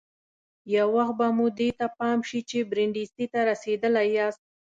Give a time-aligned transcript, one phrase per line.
[0.75, 4.43] یو وخت به مو دې ته پام شي چې برېنډېسي ته رسېدلي یاست.